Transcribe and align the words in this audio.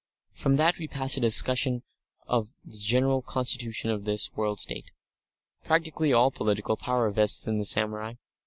From 0.33 0.55
that 0.55 0.79
we 0.79 0.87
passed 0.87 1.13
to 1.13 1.19
the 1.19 1.27
discussion 1.27 1.83
of 2.25 2.55
the 2.65 2.75
general 2.75 3.21
constitution 3.21 3.91
of 3.91 4.03
this 4.03 4.33
World 4.33 4.59
State. 4.59 4.89
Practically 5.63 6.11
all 6.11 6.31
political 6.31 6.75
power 6.75 7.11
vests 7.11 7.47
in 7.47 7.59
the 7.59 7.65
samurai. 7.65 8.15